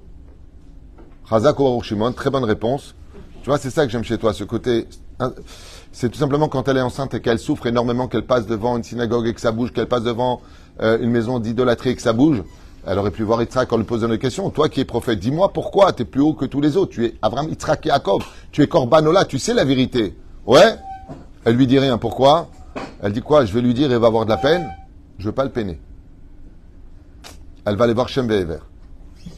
[1.29, 2.95] Chazak Shimon, très bonne réponse.
[3.43, 4.87] Tu vois, c'est ça que j'aime chez toi, ce côté.
[5.93, 8.83] C'est tout simplement quand elle est enceinte et qu'elle souffre énormément, qu'elle passe devant une
[8.83, 10.41] synagogue et que ça bouge, qu'elle passe devant
[10.81, 12.43] euh, une maison d'idolâtrie et que ça bouge.
[12.87, 14.51] Elle aurait pu voir Yitzhak en lui posant une question.
[14.51, 16.93] Toi qui es prophète, dis-moi pourquoi tu es plus haut que tous les autres.
[16.93, 18.23] Tu es Abraham, Yitzhak et Jacob.
[18.51, 20.17] Tu es Corbanola, tu sais la vérité.
[20.47, 20.77] Ouais?
[21.45, 21.99] Elle lui dit rien.
[21.99, 22.49] Pourquoi?
[23.03, 23.45] Elle dit quoi?
[23.45, 24.69] Je vais lui dire, elle va avoir de la peine.
[25.19, 25.79] Je veux pas le peiner.
[27.65, 28.59] Elle va aller voir Shem Ve'ever.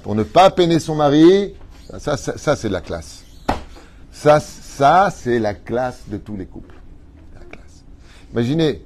[0.03, 1.53] Pour ne pas peiner son mari,
[1.99, 3.25] ça, ça, ça, c'est de la classe.
[4.11, 4.40] Ça,
[4.77, 6.75] ça c'est la classe de tous les couples.
[8.33, 8.85] Imaginez,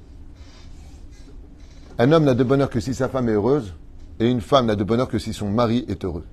[1.98, 3.72] un homme n'a de bonheur que si sa femme est heureuse,
[4.20, 6.26] et une femme n'a de bonheur que si son mari est heureux.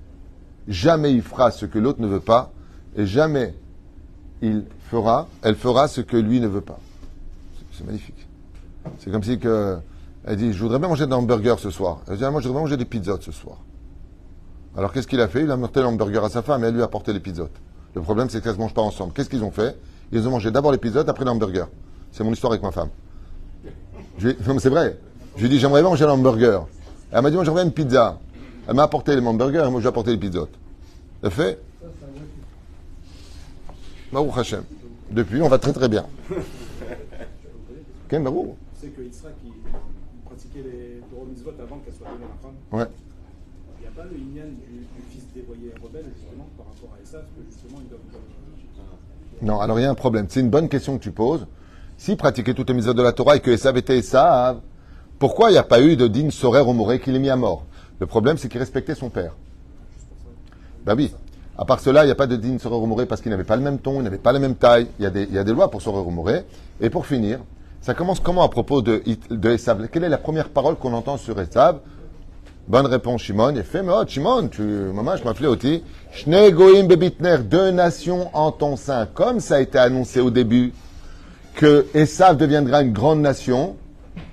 [0.68, 2.52] Jamais il fera ce que l'autre ne veut pas,
[2.94, 3.54] et jamais
[4.42, 6.78] il fera, elle fera ce que lui ne veut pas.
[7.72, 8.26] C'est- magnifique.
[8.98, 12.00] C'est comme si elle dit, je voudrais bien manger des hamburgers ce soir.
[12.08, 13.56] Elle dit, ah, moi je voudrais bien manger des pizzas ce soir.
[14.76, 15.42] Alors qu'est-ce qu'il a fait?
[15.42, 17.48] Il a monté l'hamburger à sa femme et elle lui a apporté les pizzas.
[17.96, 19.14] Le problème, c'est qu'elles ne se mangent pas ensemble.
[19.14, 19.74] Qu'est-ce qu'ils ont fait?
[20.12, 21.64] Ils ont mangé d'abord l'épisode, après l'hamburger.
[22.12, 22.90] C'est mon histoire avec ma femme.
[24.18, 24.98] Je lui ai- non, mais c'est vrai.
[25.36, 26.66] Je lui ai dit, j'aimerais manger l'hamburger.
[27.10, 28.18] Elle m'a dit, moi, j'aimerais une pizza.
[28.68, 30.50] Elle m'a apporté les hamburgers et moi, je lui ai apporté l'épisode.
[31.22, 31.58] Elle fait
[34.12, 34.62] Baruch Hashem.
[35.10, 36.04] Depuis, on va très très bien.
[38.08, 39.52] Ken Baruch C'est que Yitzhak, il
[40.26, 42.54] pratiquait les Torah avant qu'elles soient données à la femme.
[42.72, 42.86] Ouais.
[43.86, 47.20] Il n'y a pas le Inyan du, fils dévoyé rebelle, justement, par rapport à Esav,
[47.22, 48.00] parce que justement, ils doivent.
[48.14, 50.26] euh, Non, alors il y a un problème.
[50.28, 51.46] C'est une bonne question que tu poses.
[51.96, 54.58] S'il pratiquait toutes les mises de la Torah et que Esav était Esav,
[55.18, 57.36] pourquoi il n'y a pas eu de din sorer au moré qu'il est mis à
[57.36, 57.64] mort?
[58.00, 59.36] Le problème, c'est qu'il respectait son père.
[60.84, 61.14] Ben oui.
[61.56, 63.56] À part cela, il n'y a pas de din sorer moré parce qu'il n'avait pas
[63.56, 64.88] le même ton, il n'avait pas la même taille.
[64.98, 66.44] Il y a des, il lois pour sorer moré.
[66.80, 67.38] Et pour finir,
[67.80, 69.88] ça commence comment à propos de, de Esav?
[69.88, 71.78] Quelle est la première parole qu'on entend sur Esav?
[72.68, 73.54] Bonne réponse, Shimon.
[73.54, 75.84] Il fait, mais oh, Shimon, tu, maman, je m'appelais aussi.
[76.12, 79.06] Shnei goyim bebitner, deux nations en ton sein.
[79.06, 80.72] Comme ça a été annoncé au début,
[81.54, 83.76] que Esav deviendra une grande nation.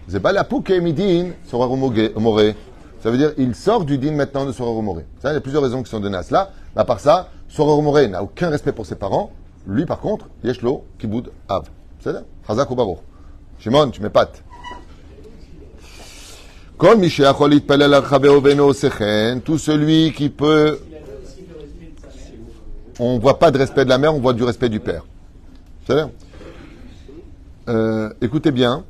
[0.09, 2.55] Zebalapouke midin, Soror Moré.
[3.03, 5.05] Ça veut dire, il sort du din maintenant de Soror Moré.
[5.21, 6.49] Ça, il y a plusieurs raisons qui sont données à cela.
[6.75, 9.29] Mais à part ça, Soror Moré n'a aucun respect pour ses parents.
[9.67, 11.69] Lui, par contre, Yeshlo, Kiboud, Av.
[11.99, 12.97] C'est ça Chazak ou.
[13.59, 14.43] Shimon, tu m'épates.
[16.77, 20.79] Kol mi she'achol yitpalel al chaveo beno sechen, tout celui qui peut...
[22.99, 25.03] On voit pas de respect de la mère, on voit du respect du père.
[25.87, 26.05] C'est
[27.69, 28.83] euh, écoutez bien,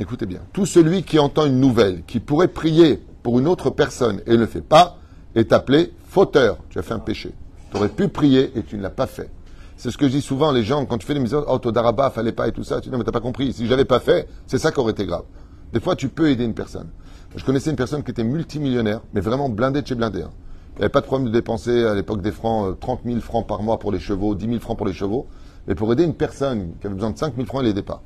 [0.00, 0.40] écoutez bien.
[0.52, 4.38] Tout celui qui entend une nouvelle, qui pourrait prier pour une autre personne et ne
[4.38, 4.98] le fait pas,
[5.34, 6.58] est appelé fauteur.
[6.70, 7.32] Tu as fait un péché.
[7.70, 9.30] Tu aurais pu prier et tu ne l'as pas fait.
[9.76, 12.10] C'est ce que je dis souvent, les gens, quand tu fais des mises oh, Todaraba,
[12.10, 13.52] fallait pas et tout ça, tu dis, non, mais t'as pas compris.
[13.52, 15.24] Si j'avais pas fait, c'est ça qui aurait été grave.
[15.72, 16.88] Des fois, tu peux aider une personne.
[17.34, 20.22] Je connaissais une personne qui était multimillionnaire, mais vraiment blindée de chez blindé.
[20.22, 20.30] hein.
[20.74, 23.20] Il n'y avait pas de problème de dépenser à l'époque des francs, euh, 30 000
[23.20, 25.26] francs par mois pour les chevaux, 10 000 francs pour les chevaux.
[25.66, 28.02] Mais pour aider une personne qui avait besoin de 5 000 francs, elle l'aidait pas.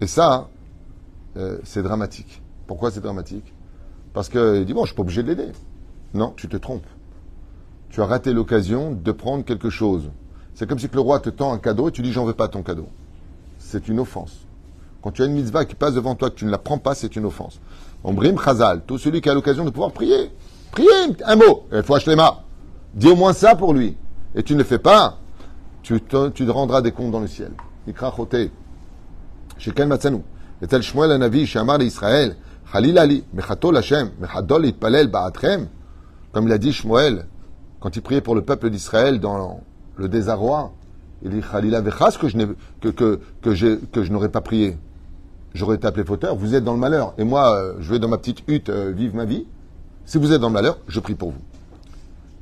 [0.00, 0.48] Et ça,
[1.36, 2.42] euh, c'est dramatique.
[2.66, 3.52] Pourquoi c'est dramatique?
[4.12, 5.52] Parce qu'il dit, bon, je suis pas obligé de l'aider.
[6.14, 6.86] Non, tu te trompes.
[7.90, 10.10] Tu as raté l'occasion de prendre quelque chose.
[10.54, 12.48] C'est comme si le roi te tend un cadeau et tu dis, j'en veux pas
[12.48, 12.88] ton cadeau.
[13.58, 14.45] C'est une offense.
[15.06, 16.96] Quand tu as une mitzvah qui passe devant toi, que tu ne la prends pas,
[16.96, 17.60] c'est une offense.
[18.02, 20.32] Ombrim Chazal, tout celui qui a l'occasion de pouvoir prier,
[20.72, 20.88] prier
[21.24, 22.42] un mot, il faut acheter ma.
[22.92, 23.96] Dis au moins ça pour lui.
[24.34, 25.18] Et tu ne le fais pas,
[25.84, 27.52] tu te, rendras des comptes dans le ciel.
[27.86, 28.50] Ikra choté.
[29.58, 30.22] Shekel matzanu.
[30.60, 32.34] Et tel Shmuel Hanavi, Shamar Israël,
[32.72, 35.68] Khalil Ali, Mechato Hashem, Mechadol Itpalel Ba'atrem,
[36.32, 37.26] comme il a dit Shmuel,
[37.78, 39.60] quand il priait pour le peuple d'Israël dans
[39.98, 40.72] le désarroi,
[41.22, 42.48] il dit Khalila Vechas que je n'ai-
[42.80, 44.76] que, que, que, que je n'aurais pas prié
[45.56, 47.14] j'aurais été appelé fauteur, vous êtes dans le malheur.
[47.18, 49.46] Et moi, euh, je vais dans ma petite hutte euh, vivre ma vie.
[50.04, 51.40] Si vous êtes dans le malheur, je prie pour vous.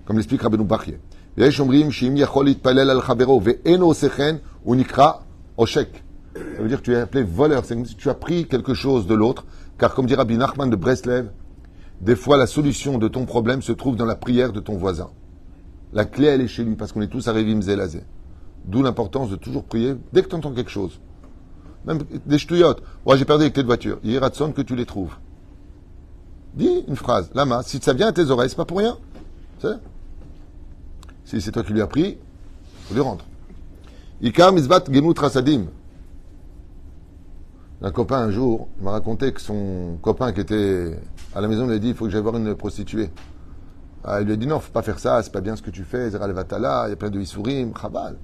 [0.05, 0.97] Comme l'explique Rabbeinu Bachye.
[1.37, 1.51] Ça
[6.61, 7.65] veut dire que tu es appelé voleur.
[7.65, 9.47] C'est comme si tu as pris quelque chose de l'autre.
[9.79, 11.31] Car comme dit Rabbi Nachman de Breslev,
[12.01, 15.11] des fois la solution de ton problème se trouve dans la prière de ton voisin.
[15.93, 18.03] La clé, elle est chez lui, parce qu'on est tous à Zélazé.
[18.65, 21.01] D'où l'importance de toujours prier dès que tu entends quelque chose.
[21.87, 22.83] Même des ch'touillottes.
[23.05, 23.99] Ouais, j'ai perdu les clés de voiture.
[24.05, 25.15] Il sonne que tu les trouves.
[26.55, 27.31] Dis une phrase.
[27.35, 28.97] Lama, si ça vient à tes oreilles, c'est pas pour rien.
[29.61, 29.75] Sais?
[31.25, 32.19] Si c'est toi qui lui as pris,
[32.87, 33.25] faut lui rendre.
[34.23, 35.19] Ikar misbat gemut.
[37.83, 40.99] Un copain, un jour, m'a raconté que son copain qui était
[41.35, 43.11] à la maison lui a dit il faut que j'aille voir une prostituée.
[44.05, 45.71] Ah, il lui a dit non, faut pas faire ça, c'est pas bien ce que
[45.71, 48.17] tu fais, Zera Levatala, il y a plein de Issourim, Chabal.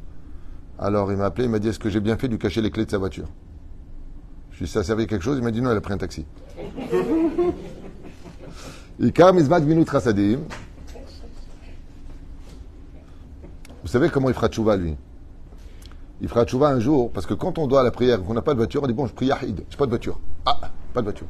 [0.78, 2.62] Alors il m'a appelé, il m'a dit est-ce que j'ai bien fait de lui cacher
[2.62, 3.28] les clés de sa voiture?
[4.60, 5.98] Je lui ai dit ça quelque chose, il m'a dit non, elle a pris un
[5.98, 6.26] taxi.
[13.82, 14.98] Vous savez comment il fera tchouva, lui?
[16.20, 18.42] Il fera tchouva un jour, parce que quand on doit à la prière, qu'on n'a
[18.42, 20.20] pas de voiture, on dit bon, je prie Yahid, j'ai pas de voiture.
[20.44, 20.58] Ah,
[20.92, 21.26] pas de voiture.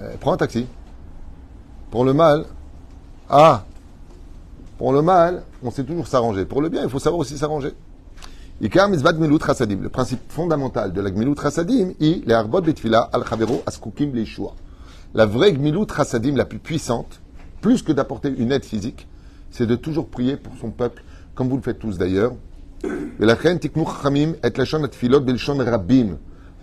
[0.00, 0.66] Euh, prends un taxi.
[1.92, 2.46] Pour le mal,
[3.30, 3.62] ah,
[4.78, 6.44] pour le mal, on sait toujours s'arranger.
[6.44, 7.72] Pour le bien, il faut savoir aussi s'arranger.
[8.60, 11.34] Le principe fondamental de la Gmilut
[11.98, 14.54] il est Arbot Betfila al Chavero Askukim Leishua.
[15.12, 17.20] La vraie Gmilut Rasadim la plus puissante,
[17.60, 19.08] plus que d'apporter une aide physique,
[19.50, 21.02] c'est de toujours prier pour son peuple,
[21.34, 22.32] comme vous le faites tous d'ailleurs.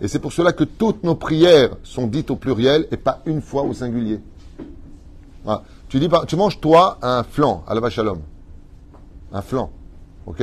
[0.00, 3.42] Et c'est pour cela que toutes nos prières sont dites au pluriel et pas une
[3.42, 4.20] fois au singulier.
[5.88, 8.20] Tu dis, tu manges toi un flan à la vache shalom.
[9.32, 9.70] Un flan.
[10.26, 10.42] Ok?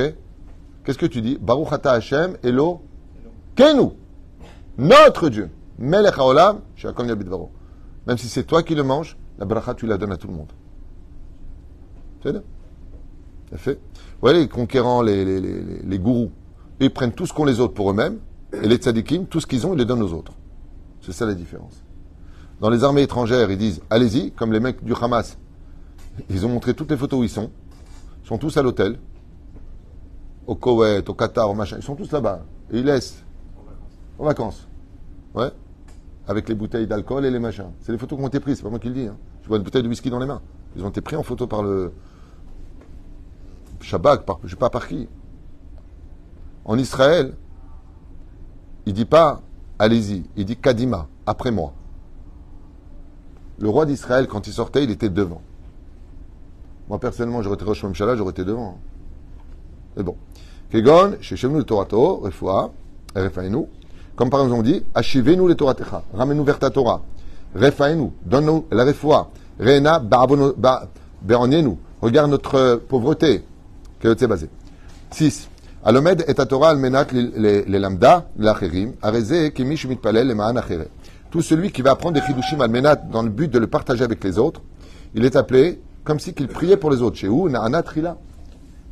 [0.84, 1.38] Qu'est-ce que tu dis?
[1.40, 2.82] Baruch ata Hashem, Elo,
[3.54, 3.90] Kenu.
[4.78, 5.50] Notre Dieu.
[5.78, 6.60] Melech haolam.
[8.06, 10.34] Même si c'est toi qui le manges, la bracha, tu la donnes à tout le
[10.34, 10.52] monde.
[12.22, 12.42] C'est bien
[13.50, 13.74] Il a fait.
[13.94, 16.30] Vous voyez, les conquérants, les gourous,
[16.80, 18.18] ils prennent tout ce qu'ont les autres pour eux-mêmes,
[18.52, 20.32] et les tzadikim, tout ce qu'ils ont, ils les donnent aux autres.
[21.02, 21.82] C'est ça la différence.
[22.60, 25.38] Dans les armées étrangères, ils disent allez-y, comme les mecs du Hamas.
[26.28, 27.50] Ils ont montré toutes les photos où ils sont.
[28.24, 28.98] Ils sont tous à l'hôtel,
[30.50, 31.76] au Koweït, au Qatar, au machin.
[31.78, 32.40] Ils sont tous là-bas.
[32.72, 33.22] Et ils laissent
[34.18, 34.66] en vacances.
[35.32, 35.52] Ouais.
[36.26, 37.70] Avec les bouteilles d'alcool et les machins.
[37.78, 39.06] C'est les photos qui ont été prises, c'est pas moi qui le dis.
[39.06, 39.16] Hein.
[39.42, 40.42] Je vois une bouteille de whisky dans les mains.
[40.74, 41.92] Ils ont été pris en photo par le
[43.80, 45.08] Shabak, par, je sais pas par qui.
[46.64, 47.34] En Israël,
[48.86, 49.42] il dit pas
[49.78, 51.74] allez-y, il dit Kadima, après moi.
[53.60, 55.42] Le roi d'Israël, quand il sortait, il était devant.
[56.88, 58.80] Moi, personnellement, j'aurais été Rosh Hashanah, j'aurais été devant.
[59.96, 60.16] Mais bon.
[60.70, 62.70] Kegon, chez Shemnu le Torato, Refoua,
[63.14, 63.64] Refainu.
[64.16, 67.02] Comme par exemple, on dit, Achivenu le Toratecha, ramène-nous vers ta Torah.
[67.54, 69.30] Refainu, donne-nous la Refoua.
[69.58, 70.88] Reena, Ba'avono- Ba-
[71.22, 71.76] Be'onienu.
[72.00, 73.42] Regarde notre euh, pauvreté.
[74.00, 74.48] Kayotse basé?
[75.10, 75.48] 6.
[75.84, 80.84] Alomed et Torah almenat les lambda, l'acherim, areze kemish mitpalel le ma'an achere.
[81.30, 84.22] Tout celui qui va apprendre des chidushim almenat dans le but de le partager avec
[84.24, 84.60] les autres,
[85.14, 87.16] il est appelé comme si qu'il priait pour les autres.
[87.16, 87.48] Chez où?
[87.48, 88.16] Na'anat rila.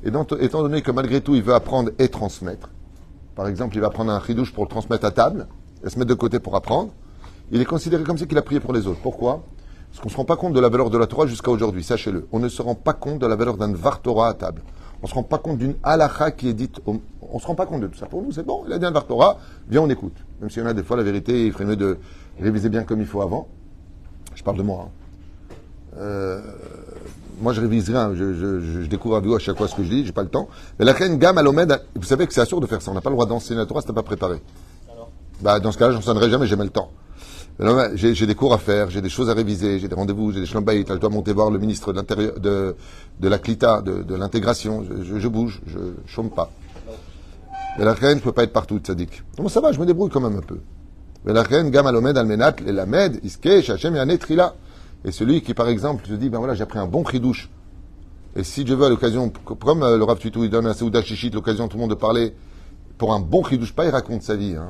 [0.05, 2.71] Et donc, étant donné que malgré tout, il veut apprendre et transmettre,
[3.35, 5.47] par exemple, il va prendre un chidouche pour le transmettre à table,
[5.85, 6.91] et se mettre de côté pour apprendre,
[7.51, 9.01] il est considéré comme si qu'il a prié pour les autres.
[9.01, 9.43] Pourquoi?
[9.91, 11.83] Parce qu'on ne se rend pas compte de la valeur de la Torah jusqu'à aujourd'hui,
[11.83, 12.27] sachez-le.
[12.33, 14.63] On ne se rend pas compte de la valeur d'un Dvar Torah à table.
[15.01, 16.81] On ne se rend pas compte d'une halacha qui est dite.
[16.85, 18.07] au- On ne se rend pas compte de tout ça.
[18.07, 20.17] Pour nous, c'est bon, il a dit un Dvar Torah, viens, on écoute.
[20.41, 21.99] Même s'il y en a des fois, la vérité, il ferait mieux de
[22.41, 23.49] réviser bien comme il faut avant.
[24.35, 24.89] Je parle de moi.
[24.89, 25.55] hein.
[25.99, 26.41] Euh,
[27.41, 28.15] moi, je révise rien.
[28.15, 30.05] Je, je, je, je découvre à vous à chaque fois ce que je dis.
[30.07, 30.49] J'ai pas le temps.
[30.79, 32.91] Mais la reine gamme à l'omède, vous savez que c'est assurd de faire ça.
[32.91, 34.41] On n'a pas le droit d'enseigner la Torah si t'as pas préparé.
[35.41, 36.47] Bah, dans ce cas-là, j'enseignerai jamais.
[36.47, 36.91] J'ai jamais le temps.
[37.95, 40.47] J'ai des cours à faire, j'ai des choses à réviser, j'ai des rendez-vous, j'ai des
[40.47, 42.77] le temps de monter voir le ministre de l'intérieur, de,
[43.19, 44.85] de la Clita, de, de l'intégration.
[44.89, 46.53] Je, je, je bouge, je chôme pas.
[47.77, 49.25] Mais la reine, je peux pas être partout, tzaddik.
[49.37, 50.59] Bon, ça va, je me débrouille quand même un peu.
[51.25, 54.55] Mais la reine, gam alomed almenat, le lamed, iske, shachem yanet trila.
[55.05, 57.51] Et celui qui, par exemple, se dit, ben voilà, j'ai pris un bon chidouche.
[58.37, 61.03] Et si Dieu veut, à l'occasion, comme euh, le Rav Tuitou, il donne à Seouda
[61.03, 62.35] Chichit l'occasion à tout le monde de parler,
[62.99, 64.55] pour un bon chidouche, pas il raconte sa vie.
[64.57, 64.69] Hein.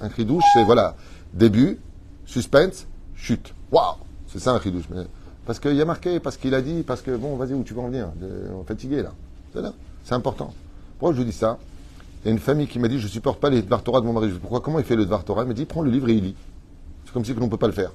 [0.00, 0.96] Un chidouche, c'est, voilà,
[1.34, 1.78] début,
[2.24, 3.54] suspense, chute.
[3.72, 3.96] Waouh
[4.28, 4.86] C'est ça un chidouche.
[4.90, 5.02] Mais,
[5.44, 7.74] parce qu'il y a marqué, parce qu'il a dit, parce que, bon, vas-y, où tu
[7.74, 8.08] veux en venir?
[8.20, 9.12] On est fatigué, là.
[9.52, 9.72] C'est là.
[10.04, 10.54] C'est important.
[10.98, 11.58] Pourquoi je dis ça?
[12.24, 14.06] Il y a une famille qui m'a dit, je supporte pas les Dvar Torah de
[14.06, 14.28] mon mari.
[14.28, 15.42] Je dis, pourquoi Comment il fait le Dvar Torah?
[15.42, 16.36] Il m'a dit, prends le livre et il lit.
[17.04, 17.92] C'est comme si on ne peut pas le faire.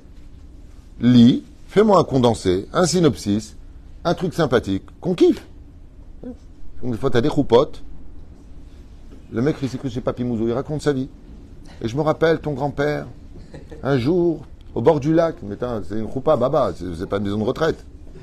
[1.02, 3.56] Lis, fais-moi un condensé, un synopsis,
[4.04, 5.48] un truc sympathique, qu'on kiffe.
[6.84, 7.82] Des fois, tu as des roupotes.
[9.32, 11.08] Le mec, il cru chez Papy Mouzo, il raconte sa vie.
[11.82, 13.08] Et je me rappelle, ton grand-père,
[13.84, 15.56] un jour, au bord du lac, mais
[15.88, 17.86] c'est une roupa, baba, c'est pas une maison de retraite.
[18.16, 18.20] Je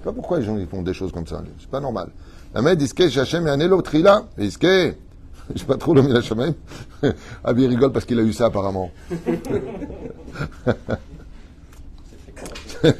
[0.00, 2.10] sais pas pourquoi les gens ils font des choses comme ça, c'est pas normal.
[2.54, 6.20] La mère Hachem et un autre, il a, Iske, je sais pas trop le Mila
[6.20, 6.54] Shamaim.
[7.44, 8.90] Abi rigole parce qu'il a eu ça apparemment.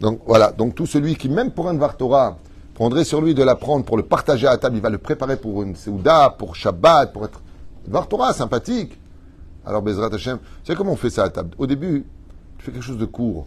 [0.00, 2.38] Donc voilà, donc tout celui qui, même pour un Dvar Torah,
[2.74, 5.62] prendrait sur lui de l'apprendre pour le partager à table, il va le préparer pour
[5.62, 7.40] une Seouda, pour Shabbat, pour être
[7.86, 8.98] Dvar Torah sympathique.
[9.64, 11.54] Alors Bezrat Hashem, vous savez comment on fait ça à table?
[11.58, 12.04] Au début,
[12.58, 13.46] tu fais quelque chose de court.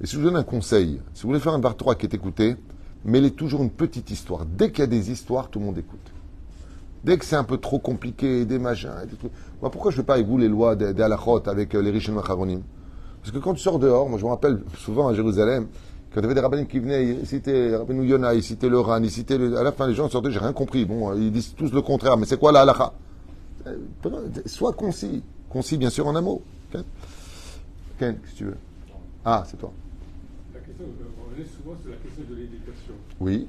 [0.00, 2.06] Et si je vous donne un conseil, si vous voulez faire un Dvar Torah qui
[2.06, 2.56] est écouté,
[3.04, 4.46] mêlez toujours une petite histoire.
[4.46, 6.00] Dès qu'il y a des histoires, tout le monde écoute.
[7.04, 9.32] Dès que c'est un peu trop compliqué, des machins, des trucs.
[9.64, 11.80] Moi, pourquoi je ne fais pas avec vous les lois des, des halachot avec euh,
[11.80, 12.60] les riches et macharonim?
[13.22, 15.68] Parce que quand tu sors dehors, moi je me rappelle souvent à Jérusalem,
[16.12, 18.78] quand il y avait des rabbinim qui venaient, ils citaient Rabbeinu Yonah, ils citaient le
[18.78, 19.56] Ran, ils citaient le...
[19.56, 20.84] À la fin, les gens sortaient, j'ai rien compris.
[20.84, 22.92] Bon, euh, ils disent tous le contraire, mais c'est quoi la halacha?
[23.66, 23.78] Euh,
[24.44, 25.22] Sois concis.
[25.48, 26.42] Concis, bien sûr, en un mot.
[27.98, 28.58] Ken, que tu veux?
[29.24, 29.72] Ah, c'est toi.
[30.52, 32.92] La question, on revenait souvent sur la question de l'éducation.
[33.18, 33.48] Oui.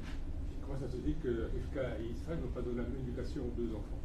[0.66, 3.60] Comment ça se dit que Rivka et Israël n'ont pas donné la même éducation aux
[3.60, 4.00] deux enfants?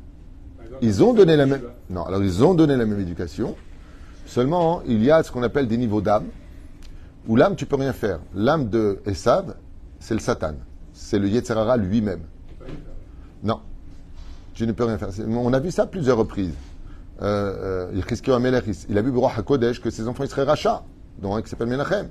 [0.81, 1.61] Ils ont donné la même.
[1.89, 3.55] Non, alors ils ont donné la même éducation.
[4.25, 6.25] Seulement, il y a ce qu'on appelle des niveaux d'âme,
[7.27, 8.19] où l'âme, tu peux rien faire.
[8.33, 9.55] L'âme de Esav,
[9.99, 10.53] c'est le Satan.
[10.93, 12.21] C'est le Yetzerara lui-même.
[13.43, 13.59] Non.
[14.53, 15.09] Tu ne peux rien faire.
[15.27, 16.53] On a vu ça plusieurs reprises.
[17.21, 18.01] Euh, euh,
[18.89, 20.83] il- a vu HaKodesh que ses enfants ils seraient rachats,
[21.21, 22.09] dont un qui s'appelle Menachem.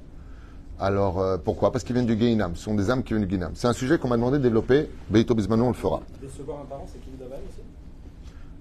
[0.78, 1.72] Alors, euh, pourquoi?
[1.72, 2.54] Parce qu'ils viennent du Geinam.
[2.56, 3.52] Ce sont des âmes qui viennent du Geinam.
[3.54, 4.88] C'est un sujet qu'on m'a demandé de développer.
[5.10, 6.00] Beito Bismano, on le fera.
[6.22, 7.10] Décevoir un parent, c'est qui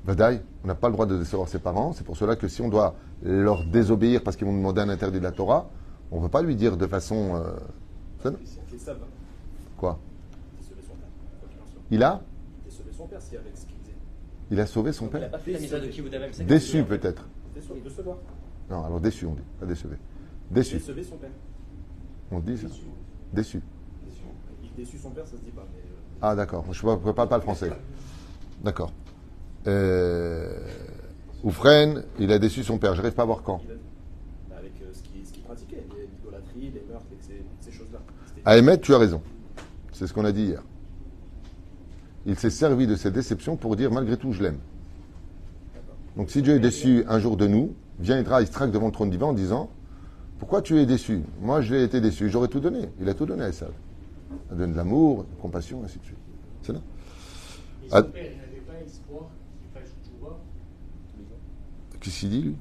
[0.10, 1.94] Vadaï, on n'a pas le droit de décevoir ses parents.
[1.94, 5.20] C'est pour cela que si on doit leur désobéir parce qu'ils vont demander un interdit
[5.20, 5.70] de la Torah,
[6.12, 7.36] on ne peut pas lui dire de façon.
[8.24, 8.32] euh,
[9.78, 10.00] quoi?
[11.92, 12.22] Il a.
[14.52, 14.66] Il a?
[14.66, 17.28] Sauvé son père pas fait la misère de Kibbutz Avem, c'est Déçu peut-être.
[18.70, 19.96] Non, alors déçu on dit, pas décevé.
[20.50, 21.30] Déçu, Décever son père.
[22.32, 22.68] on dit ça.
[23.32, 23.62] Déçu.
[24.76, 24.98] Déçu.
[24.98, 25.66] Son père, ça se dit pas.
[25.72, 26.66] Mais, euh, Ah, d'accord.
[26.72, 27.72] Je ne parle pas le français.
[28.64, 28.92] D'accord.
[29.68, 30.58] Euh,
[31.44, 32.96] Oufren, il a déçu son père.
[32.96, 33.62] J'arrive pas à voir quand.
[34.50, 35.84] bah, avec euh, ce qu'il pratiquait,
[36.18, 38.00] l'idolâtrie, les meurtres, ces, ces choses-là.
[38.46, 39.22] À émettre, tu as raison.
[39.92, 40.64] C'est ce qu'on a dit hier.
[42.26, 44.60] Il s'est servi de cette déception pour dire malgré tout, je l'aime.
[46.18, 48.88] Donc si Dieu est déçu un jour de nous, vient Idra, il se traque devant
[48.88, 49.70] le trône divin en disant
[50.40, 51.22] Pourquoi tu es déçu?
[51.42, 52.30] Moi, j'ai été déçu.
[52.30, 52.90] J'aurais tout donné.
[53.00, 53.72] Il a tout donné à Esav.
[54.50, 56.18] Il a donné de l'amour, de la compassion, ainsi de suite.
[56.62, 56.80] C'est là.
[57.82, 57.98] Mais Ah.
[58.02, 59.30] son père, il n'avait pas espoir
[59.62, 60.38] qu'il fasse Tchouva,
[62.02, 62.56] Qu'est-ce qu'il dit, lui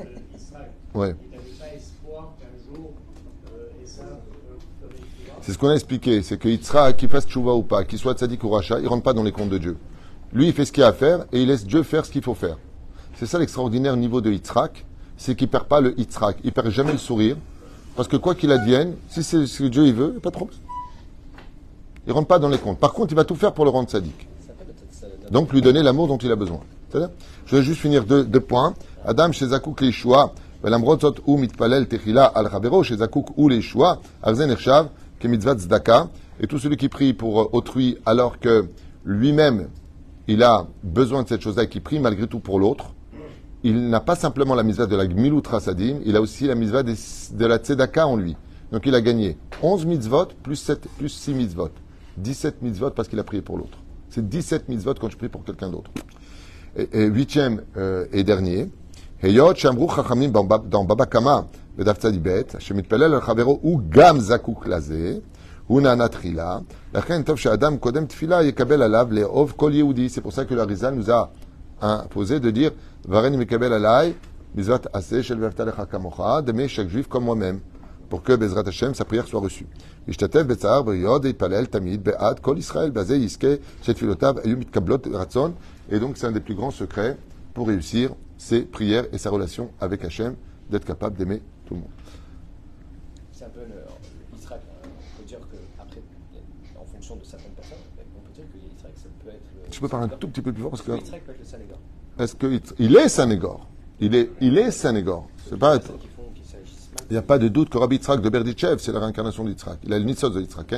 [0.00, 0.04] euh.
[0.94, 1.14] Ouais.
[1.24, 2.92] Il n'avait pas espoir qu'un jour,
[3.82, 4.06] Esav
[4.80, 5.38] ferait Tchouva.
[5.42, 6.22] C'est ce qu'on a expliqué.
[6.22, 8.88] C'est que Yitzhak, qu'il fasse tchouva ou pas, qu'il soit tzadik ou rachat, il ne
[8.88, 9.76] rentre pas dans les comptes de Dieu.
[10.32, 12.22] Lui, il fait ce qu'il a à faire et il laisse Dieu faire ce qu'il
[12.22, 12.56] faut faire.
[13.16, 14.84] C'est ça l'extraordinaire niveau de Yitzhak,
[15.16, 16.38] c'est qu'il perd pas le Yitzhak.
[16.44, 17.36] Il perd jamais le sourire.
[17.94, 20.20] Parce que quoi qu'il advienne, si c'est ce que Dieu il veut, il n'y a
[20.20, 20.58] pas de problème.
[22.06, 22.78] Il rentre pas dans les comptes.
[22.78, 24.28] Par contre, il va tout faire pour le rendre sadique.
[25.30, 26.60] Donc, lui donner l'amour dont il a besoin.
[27.46, 28.74] Je vais juste finir deux, points.
[29.04, 30.32] Adam Shezakouk Leishua,
[30.62, 32.48] Velamrot Sot ou Mitpalel Techila Al
[33.36, 35.56] ou Leishua, Arzen Ershav, Kemitzvat
[36.40, 38.68] Et tout celui qui prie pour euh, autrui alors que
[39.04, 39.68] lui-même
[40.28, 42.94] il a besoin de cette chose-là et qui prie malgré tout pour l'autre,
[43.62, 46.82] il n'a pas simplement la misva de la Gmilut Rasadim, il a aussi la misva
[46.82, 48.36] de la Tzedaka en lui.
[48.72, 51.70] Donc il a gagné 11 mitzvot plus, 7, plus 6 mitzvot.
[52.18, 53.78] 17 mitzvot parce qu'il a prié pour l'autre.
[54.10, 55.90] C'est 17 mitzvot quand je prie pour quelqu'un d'autre
[56.92, 58.70] huitième euh, et dernier.
[59.22, 65.22] Heyot Shamru Chachamim dans Baba Kama, Bedaftalibet, Shemitpelel al Chavero ou Gam Zakuk Lazé,
[65.68, 66.62] ou Nanatrila,
[66.92, 70.10] Lachen Tov Shadam Kodem Tfila Yekabel Alav Leov Kol Yehudi.
[70.10, 71.30] C'est pour ça que la Rizal nous a
[71.80, 72.72] imposé de dire
[73.08, 74.14] Varen Mekabel Alai,
[74.54, 77.60] Mizvat Aseh Shel Vaftalech Hakamocha, d'aimer chaque juif comme moi-même
[78.08, 79.66] pour que Bezrat Hashem, sa prière soit reçue.
[80.08, 80.12] Et
[86.00, 87.16] donc c'est un des plus grands secrets
[87.54, 90.36] pour réussir ses prières et sa relation avec Hachem,
[90.70, 91.90] d'être capable d'aimer tout le monde.
[93.32, 94.60] C'est un peu le, euh, Israël.
[94.84, 96.02] On peut dire que après,
[96.78, 99.40] en fonction de certaines personnes, on peut dire que Israël, ça peut être.
[99.54, 100.92] Le, tu peux parler un tout petit peu plus fort parce que.
[101.02, 101.78] Israël peut être le Sanégor.
[102.18, 103.66] Est-ce qu'il il est Sanégor
[104.00, 105.28] Il est, il est Sanégor.
[105.48, 105.92] C'est pas être.
[107.08, 109.78] Il n'y a pas de doute que Rabbi Yitzhak de Berditchev, c'est la réincarnation d'Yitzhak.
[109.84, 110.74] Il a le Nitzot de Yitzhak.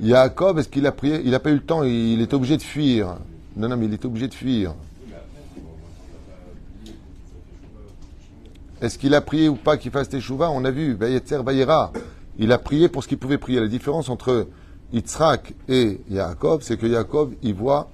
[0.00, 1.22] Yaakov est-ce qu'il a prié?
[1.24, 3.16] Il n'a pas eu le temps, il était obligé de fuir.
[3.56, 4.74] Non, non, mais il était obligé de fuir.
[8.82, 11.92] Est-ce qu'il a prié ou pas qu'il fasse Teshuvah On a vu, Vayetzer Vayera.
[12.38, 13.60] Il a prié pour ce qu'il pouvait prier.
[13.60, 14.48] La différence entre
[14.92, 17.90] Yitzhak et Yaakov, c'est que Yaakov, il voit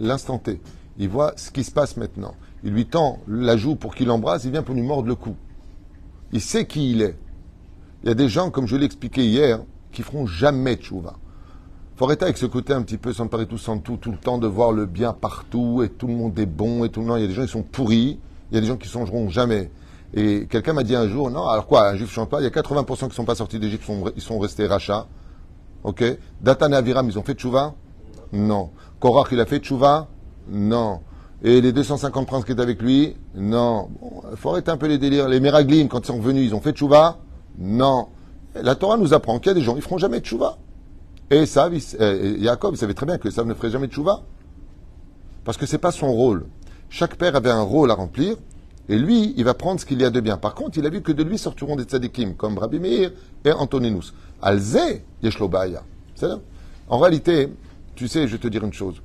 [0.00, 0.60] l'instant T.
[0.98, 2.34] Il voit ce qui se passe maintenant.
[2.64, 5.34] Il lui tend la joue pour qu'il l'embrasse, il vient pour lui mordre le cou.
[6.32, 7.16] Il sait qui il est.
[8.02, 9.60] Il y a des gens, comme je l'ai expliqué hier,
[9.92, 11.16] qui feront jamais Teshuvah.
[11.96, 14.16] faut arrêter avec ce côté un petit peu sans parler tout sans tout, tout le
[14.16, 17.06] temps de voir le bien partout et tout le monde est bon et tout le
[17.06, 17.18] monde.
[17.18, 18.18] Il y a des gens qui sont pourris,
[18.50, 19.70] il y a des gens qui songeront jamais.
[20.14, 22.44] Et quelqu'un m'a dit un jour, non, alors quoi, un juif ne change pas, il
[22.44, 23.84] y a 80% qui sont pas sortis d'Égypte,
[24.16, 25.06] ils sont restés rachats.
[25.82, 26.04] Ok
[26.40, 27.74] Datan et Aviram, ils ont fait tchouva
[28.32, 28.70] Non.
[28.98, 30.08] Korach, il a fait tchouva
[30.48, 31.00] Non.
[31.42, 33.88] Et les 250 princes qui étaient avec lui Non.
[34.00, 35.28] Bon, il faut arrêter un peu les délires.
[35.28, 37.18] Les Meraglim, quand ils sont venus, ils ont fait tchouva
[37.58, 38.08] Non.
[38.54, 40.58] La Torah nous apprend qu'il y a des gens, ils feront jamais tchouva.
[41.30, 41.70] Et ça,
[42.40, 44.22] Jacob, il savait très bien que ça ne ferait jamais de chouva.
[45.44, 46.46] Parce que c'est pas son rôle.
[46.90, 48.36] Chaque père avait un rôle à remplir,
[48.88, 50.36] et lui, il va prendre ce qu'il y a de bien.
[50.36, 53.12] Par contre, il a vu que de lui sortiront des tzadikim, comme Rabbi Meir
[53.44, 54.12] et Antoninus.
[54.42, 55.84] Alze, Yeshlobaya.
[56.16, 56.26] C'est.
[56.88, 57.48] En réalité,
[57.94, 59.00] tu sais, je vais te dire une chose.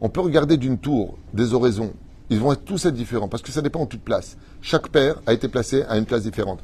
[0.00, 1.92] On peut regarder d'une tour des oraisons.
[2.28, 4.36] Ils vont être tous être différents, parce que ça dépend où tu te places.
[4.60, 6.58] Chaque père a été placé à une place différente.